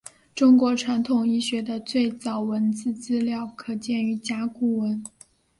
[0.33, 5.03] 中国传统医学的最早文字资料可见于甲骨文。